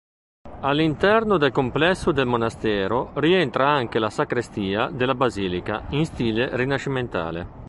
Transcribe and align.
All'interno 0.61 1.37
del 1.37 1.51
complesso 1.51 2.11
del 2.11 2.25
monastero 2.25 3.11
rientra 3.17 3.69
anche 3.69 3.99
la 3.99 4.09
sacrestia 4.09 4.89
della 4.89 5.13
basilica, 5.13 5.85
in 5.89 6.07
stile 6.07 6.49
rinascimentale. 6.55 7.59